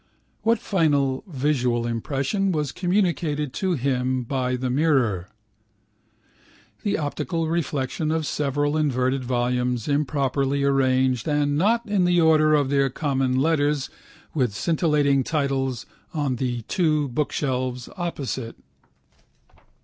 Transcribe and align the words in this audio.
What 0.41 0.57
final 0.57 1.23
visual 1.27 1.85
impression 1.85 2.51
was 2.51 2.71
communicated 2.71 3.53
to 3.53 3.73
him 3.73 4.23
by 4.23 4.55
the 4.55 4.71
mirror? 4.71 5.27
The 6.81 6.97
optical 6.97 7.47
reflection 7.47 8.09
of 8.09 8.25
several 8.25 8.77
inverted 8.77 9.23
volumes 9.23 9.87
improperly 9.87 10.63
arranged 10.63 11.27
and 11.27 11.55
not 11.55 11.85
in 11.85 12.05
the 12.05 12.19
order 12.19 12.55
of 12.55 12.71
their 12.71 12.89
common 12.89 13.37
letters 13.39 13.91
with 14.33 14.55
scintillating 14.55 15.23
titles 15.23 15.85
on 16.15 16.37
the 16.37 16.63
two 16.63 17.07
bookshelves 17.09 17.87
opposite. 17.95 18.55